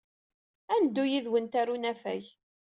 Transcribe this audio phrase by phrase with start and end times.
[0.73, 2.23] Ad neddu yid-went ɣer unafag.